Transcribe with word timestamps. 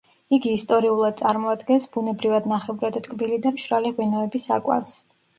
იგი 0.35 0.51
ისტორიულად 0.59 1.17
წარმოადგენს 1.17 1.83
ბუნებრივად 1.97 2.47
ნახევრად 2.51 2.97
ტკბილი 3.09 3.37
და 3.43 3.51
მშრალი 3.59 3.93
ღვინოების 3.99 4.47
აკვანს. 4.57 4.97